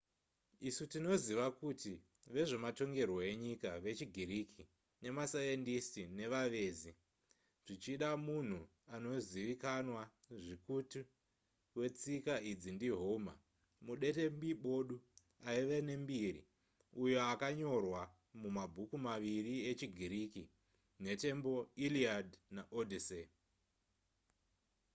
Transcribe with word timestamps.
isu 0.67 0.83
tinoziva 0.91 1.47
kuti 1.59 1.93
vezvematongerwo 2.33 3.19
enyika 3.31 3.69
vechigiriki 3.83 4.63
nemasayendisiti 5.01 6.03
nevavezi. 6.17 6.91
zvichida 7.65 8.09
munhu 8.25 8.61
anozivikanwa 8.95 10.03
zvikutu 10.43 11.01
wetsika 11.77 12.33
idzi 12.51 12.69
ndi 12.75 12.87
home 12.99 13.33
mudetembi 13.85 14.49
bodu 14.63 14.97
aiva 15.49 15.77
nembiri 15.87 16.41
uyo 17.03 17.19
akanyorwa 17.31 18.01
mabhuku 18.55 18.95
maviriechigiriki: 19.05 20.43
nhetembo 21.01 21.53
iliad 21.85 22.29
naodyssey 22.55 23.25